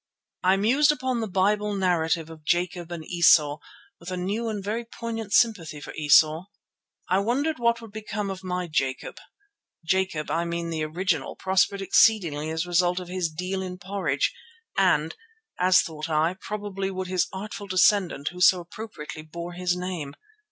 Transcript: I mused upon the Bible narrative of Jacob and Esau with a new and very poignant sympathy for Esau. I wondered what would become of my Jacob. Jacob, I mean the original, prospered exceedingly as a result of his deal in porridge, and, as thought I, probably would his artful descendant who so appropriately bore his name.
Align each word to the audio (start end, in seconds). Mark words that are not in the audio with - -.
I 0.43 0.57
mused 0.57 0.91
upon 0.91 1.19
the 1.19 1.27
Bible 1.27 1.75
narrative 1.75 2.31
of 2.31 2.43
Jacob 2.43 2.91
and 2.91 3.05
Esau 3.05 3.59
with 3.99 4.09
a 4.09 4.17
new 4.17 4.49
and 4.49 4.63
very 4.63 4.83
poignant 4.83 5.31
sympathy 5.31 5.79
for 5.79 5.93
Esau. 5.93 6.45
I 7.07 7.19
wondered 7.19 7.59
what 7.59 7.81
would 7.81 7.91
become 7.91 8.31
of 8.31 8.43
my 8.43 8.65
Jacob. 8.65 9.17
Jacob, 9.85 10.31
I 10.31 10.43
mean 10.43 10.71
the 10.71 10.83
original, 10.83 11.35
prospered 11.35 11.83
exceedingly 11.83 12.49
as 12.49 12.65
a 12.65 12.69
result 12.69 12.99
of 12.99 13.09
his 13.09 13.29
deal 13.29 13.61
in 13.61 13.77
porridge, 13.77 14.33
and, 14.75 15.13
as 15.59 15.83
thought 15.83 16.09
I, 16.09 16.33
probably 16.33 16.89
would 16.89 17.05
his 17.05 17.27
artful 17.31 17.67
descendant 17.67 18.29
who 18.29 18.41
so 18.41 18.61
appropriately 18.61 19.21
bore 19.21 19.53
his 19.53 19.75
name. 19.75 20.15